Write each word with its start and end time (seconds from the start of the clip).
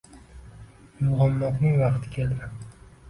Uyg’onmoqning 1.07 1.77
vaqti 1.83 2.13
keldi 2.17 2.49